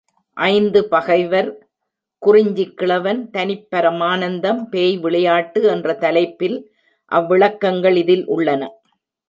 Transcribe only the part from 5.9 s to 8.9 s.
தலைப்பில் அவ்விளக்கங்கள் இதில் உள்ளன.